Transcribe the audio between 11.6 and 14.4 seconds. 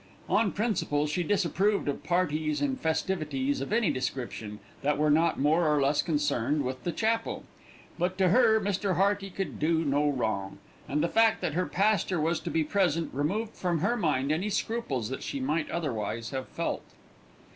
pastor was to be present removed from her mind